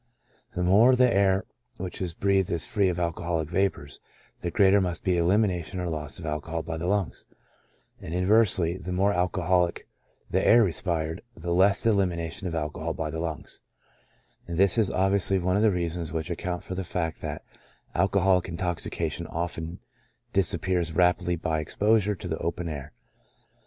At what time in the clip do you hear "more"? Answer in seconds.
0.63-0.95, 8.93-9.13